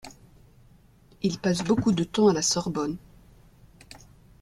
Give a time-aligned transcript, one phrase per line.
[1.21, 2.97] Il passe beaucoup de temps à la Sorbonne.